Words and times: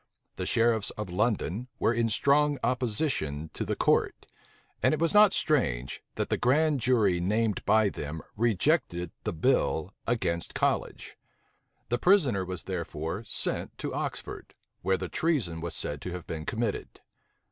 The 0.37 0.47
sheriffs 0.47 0.89
of 0.97 1.11
London 1.11 1.67
were 1.77 1.93
in 1.93 2.09
strong 2.09 2.57
opposition 2.63 3.51
to 3.53 3.63
the 3.63 3.75
court; 3.75 4.25
and 4.81 4.95
it 4.95 4.99
was 4.99 5.13
not 5.13 5.31
strange, 5.31 6.01
that 6.15 6.29
the 6.31 6.39
grand 6.39 6.79
jury 6.79 7.19
named 7.19 7.63
by 7.67 7.89
them 7.89 8.23
rejected 8.35 9.11
the 9.25 9.31
bill 9.31 9.93
against 10.07 10.55
College. 10.55 11.19
The 11.89 11.99
prisoner 11.99 12.43
was 12.43 12.63
therefore 12.63 13.25
sent 13.27 13.77
to 13.77 13.93
Oxford, 13.93 14.55
where 14.81 14.97
the 14.97 15.07
treason 15.07 15.61
was 15.61 15.75
said 15.75 16.01
to 16.01 16.11
have 16.13 16.25
been 16.25 16.47
committed. 16.47 17.01